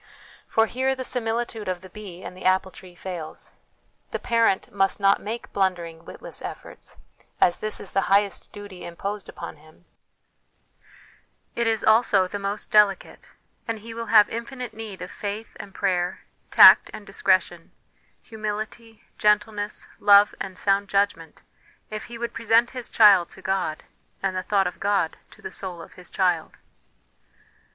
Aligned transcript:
For 0.47 0.65
here 0.65 0.95
the 0.95 1.03
similitude 1.03 1.67
of 1.67 1.81
the 1.81 1.89
bee 1.91 2.23
and 2.23 2.35
the 2.35 2.43
apple 2.43 2.71
tree 2.71 2.95
fails. 2.95 3.51
The 4.09 4.17
parent 4.17 4.73
must 4.73 4.99
not 4.99 5.21
make 5.21 5.53
blundering, 5.53 6.05
witless 6.05 6.41
efforts: 6.41 6.97
as 7.39 7.59
this 7.59 7.79
is 7.79 7.91
the 7.91 8.01
highest 8.09 8.51
duty 8.51 8.83
imposed 8.83 9.29
upon 9.29 9.57
him, 9.57 9.85
it 11.55 11.67
is 11.67 11.83
also 11.83 12.27
the 12.27 12.39
most 12.39 12.71
delicate; 12.71 13.31
and 13.67 13.77
he 13.77 13.93
will 13.93 14.07
have 14.07 14.27
infinite 14.29 14.73
need 14.73 15.03
of 15.03 15.11
faith 15.11 15.55
and 15.59 15.71
prayer, 15.75 16.23
tact 16.49 16.89
and 16.91 17.05
discretion, 17.05 17.71
humility, 18.23 19.03
gentleness, 19.19 19.87
love, 19.99 20.33
and 20.39 20.57
sound 20.57 20.87
judgment, 20.87 21.43
if 21.91 22.05
he 22.05 22.17
would 22.17 22.33
present 22.33 22.71
his 22.71 22.89
child 22.89 23.29
to 23.29 23.41
God, 23.43 23.83
and 24.23 24.35
the 24.35 24.41
thought 24.41 24.65
of 24.65 24.79
God 24.79 25.17
to 25.29 25.43
the 25.43 25.51
soul 25.51 25.79
of 25.79 25.93
his 25.93 26.09
child. 26.09 26.57